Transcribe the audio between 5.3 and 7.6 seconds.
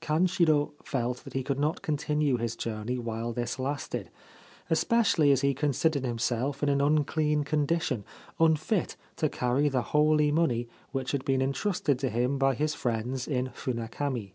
as he considered himself in an unclean